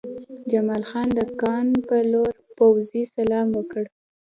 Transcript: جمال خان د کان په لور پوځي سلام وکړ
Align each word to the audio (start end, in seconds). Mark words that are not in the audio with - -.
جمال 0.51 0.83
خان 0.89 1.07
د 1.17 1.19
کان 1.41 1.67
په 1.87 1.95
لور 2.11 2.33
پوځي 2.57 3.03
سلام 3.15 3.47
وکړ 3.57 3.83